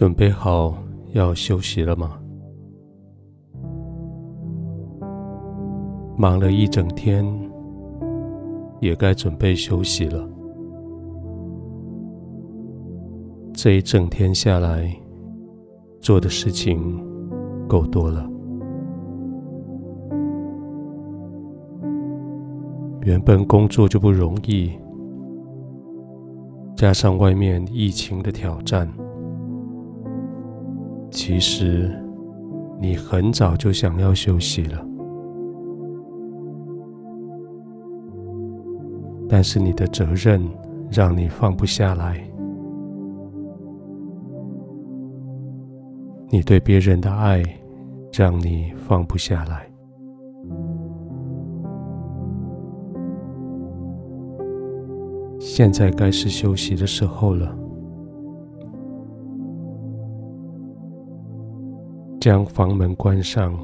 [0.00, 0.74] 准备好
[1.12, 2.18] 要休息了吗？
[6.16, 7.22] 忙了一整天，
[8.80, 10.26] 也该准备休息了。
[13.52, 14.90] 这一整天下来，
[16.00, 16.98] 做的事情
[17.68, 18.26] 够多了。
[23.02, 24.72] 原本工作就不容易，
[26.74, 28.90] 加上外面疫情的挑战。
[31.10, 31.90] 其实，
[32.80, 34.86] 你很早就想要休息了，
[39.28, 40.40] 但是你的责任
[40.90, 42.20] 让你放不下来，
[46.28, 47.42] 你对别人的爱
[48.12, 49.66] 让你放不下来。
[55.38, 57.59] 现在该是休息的时候了。
[62.20, 63.58] 将房门关上，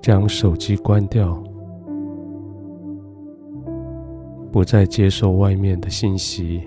[0.00, 1.36] 将手机关掉，
[4.52, 6.62] 不再接受外面的信息，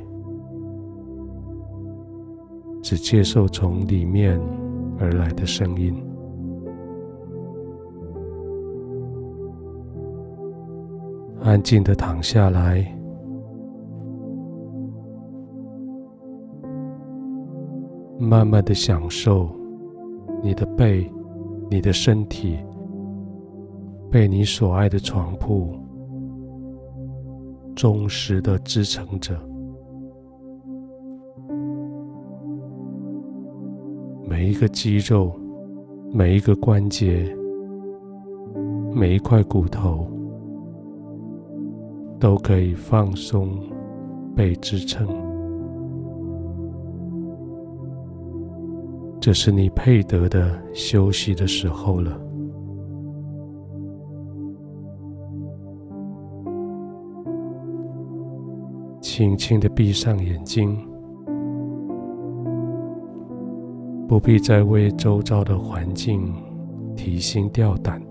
[2.81, 4.38] 只接受从里面
[5.00, 5.95] 而来的声音。
[11.42, 13.01] 安静的躺下来。
[18.22, 19.50] 慢慢的享受
[20.44, 21.12] 你的背，
[21.72, 22.60] 你的身体
[24.12, 25.74] 被你所爱的床铺
[27.76, 29.36] 忠实的支撑着，
[34.30, 35.34] 每一个肌肉，
[36.14, 37.36] 每一个关节，
[38.94, 40.08] 每一块骨头
[42.20, 43.50] 都可以放松
[44.36, 45.31] 被支撑。
[49.22, 52.20] 这是你配得的休息的时候了。
[59.00, 60.76] 轻轻的闭上眼睛，
[64.08, 66.34] 不必再为周遭的环境
[66.96, 68.02] 提心吊胆。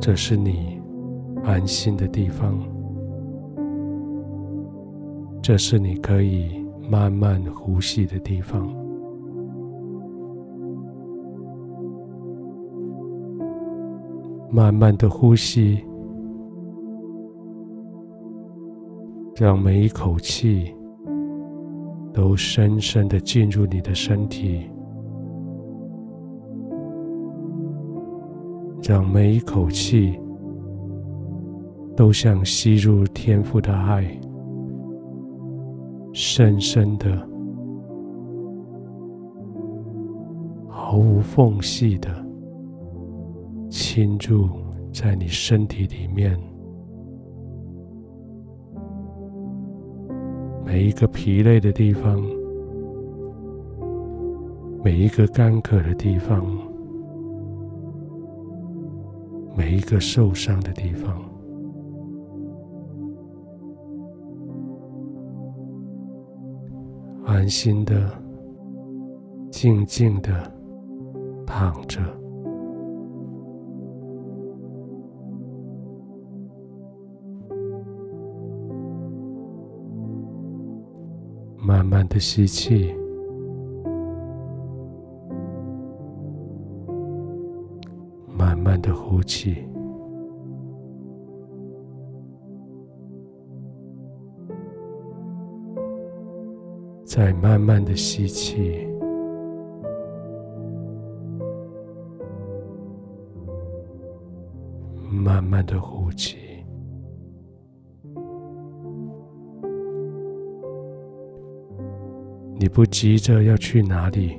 [0.00, 0.82] 这是你
[1.44, 2.58] 安心的地方，
[5.40, 6.63] 这是你可以。
[6.88, 8.68] 慢慢呼吸的地方，
[14.50, 15.82] 慢慢的呼吸，
[19.34, 20.72] 让每一口气
[22.12, 24.70] 都深深的进入你的身体，
[28.82, 30.20] 让每一口气
[31.96, 34.04] 都像吸入天赋的爱。
[36.16, 37.28] 深深的、
[40.68, 42.08] 毫无缝隙的
[43.68, 44.48] 侵入
[44.92, 46.38] 在你身体里面，
[50.64, 52.22] 每一个疲累的地方，
[54.84, 56.46] 每一个干渴的地方，
[59.56, 61.33] 每一个受伤的地方。
[67.34, 68.08] 安心的、
[69.50, 70.30] 静静的
[71.44, 72.00] 躺着，
[81.58, 82.94] 慢慢的吸气，
[88.28, 89.73] 慢慢的呼气。
[97.14, 98.88] 再慢慢的吸气，
[105.12, 106.36] 慢慢的呼气。
[112.56, 114.36] 你不急着要去哪里，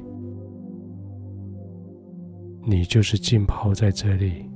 [2.66, 4.52] 你就是浸泡在这里。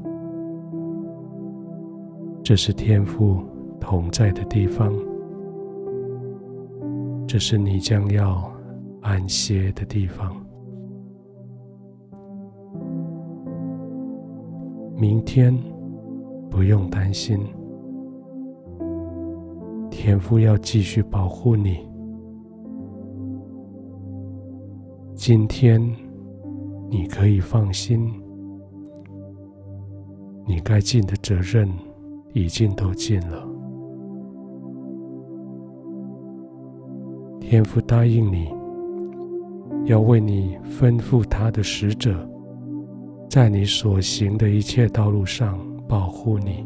[2.44, 3.42] 这是天赋
[3.80, 4.94] 同在的地方。
[7.30, 8.52] 这是你将要
[9.04, 10.36] 安歇的地方。
[14.98, 15.56] 明天
[16.50, 17.40] 不用担心，
[19.92, 21.88] 天父要继续保护你。
[25.14, 25.80] 今天
[26.90, 28.12] 你可以放心，
[30.48, 31.70] 你该尽的责任
[32.34, 33.49] 已经都尽了。
[37.50, 38.48] 天父答应你，
[39.86, 42.16] 要为你吩咐他的使者，
[43.28, 45.58] 在你所行的一切道路上
[45.88, 46.64] 保护你，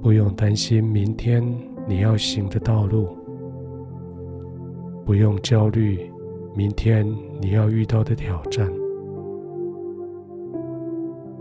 [0.00, 1.44] 不用担心明天
[1.86, 3.08] 你要行的道路，
[5.04, 6.10] 不用焦虑
[6.56, 7.06] 明天
[7.42, 8.66] 你要遇到的挑战，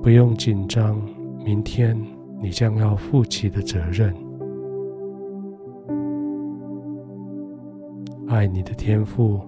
[0.03, 1.01] 不用紧张
[1.45, 1.97] 明天
[2.41, 4.13] 你将要负起的责任。
[8.29, 9.41] 爱你的天父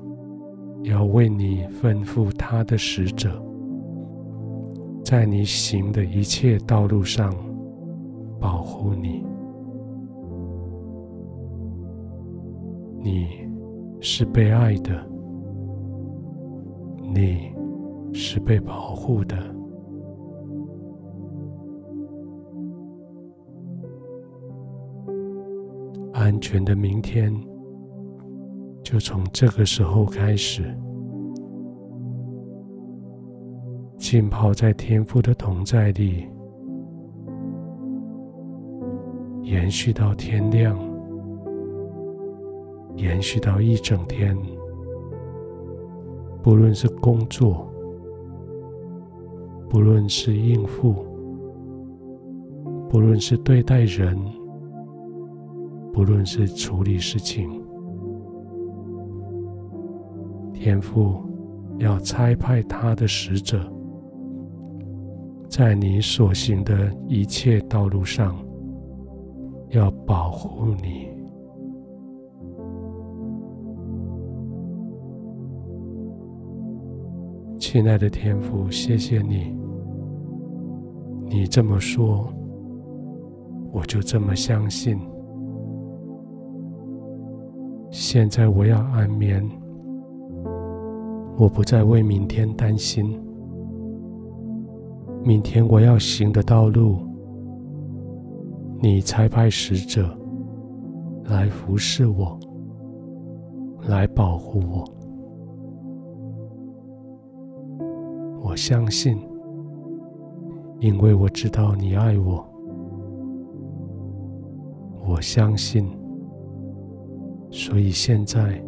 [0.83, 3.29] 要为你吩咐他的使者，
[5.05, 7.31] 在你行的一切道路上
[8.39, 9.23] 保护你。
[12.99, 13.27] 你
[13.99, 15.07] 是被爱的，
[17.13, 17.53] 你
[18.13, 19.37] 是被保护的。
[26.13, 27.31] 安全的明天。
[28.91, 30.63] 就从这个时候开始，
[33.97, 36.27] 浸泡在天父的同在里，
[39.43, 40.77] 延续到天亮，
[42.97, 44.37] 延续到一整天。
[46.43, 47.65] 不论是工作，
[49.69, 50.95] 不论是应付，
[52.89, 54.19] 不论是对待人，
[55.93, 57.49] 不论是处理事情。
[60.63, 61.15] 天父
[61.79, 63.59] 要差派他的使者，
[65.49, 68.37] 在你所行的一切道路上，
[69.69, 71.07] 要保护你。
[77.57, 79.57] 亲爱的天父，谢谢你，
[81.27, 82.31] 你这么说，
[83.71, 84.99] 我就这么相信。
[87.89, 89.43] 现在我要安眠。
[91.37, 93.19] 我不再为明天担心，
[95.23, 96.97] 明天我要行的道路，
[98.79, 100.15] 你差派使者
[101.25, 102.39] 来服侍我，
[103.87, 104.85] 来保护我。
[108.43, 109.17] 我相信，
[110.79, 112.45] 因为我知道你爱我。
[115.07, 115.87] 我相信，
[117.49, 118.63] 所以现在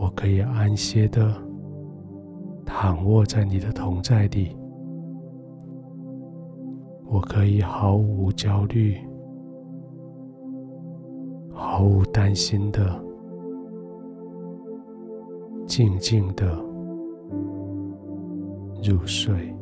[0.00, 1.32] 我可以安歇的。
[2.72, 4.56] 躺卧在你的同在里，
[7.04, 8.96] 我可以毫无焦虑、
[11.52, 13.04] 毫无担心的
[15.66, 16.46] 静静的
[18.82, 19.52] 入睡。